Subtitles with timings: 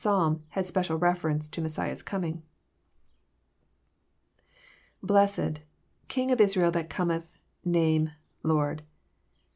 [0.03, 2.41] Psalm bad special reference to Messiah's coming.
[5.03, 8.81] lBle88€d...King of Israel that cometh...name...Lord.'